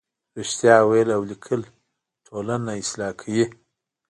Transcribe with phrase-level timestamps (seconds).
[0.37, 1.61] رښتیا ویل او لیکل
[2.25, 3.45] ټولنه اصلاح کوي.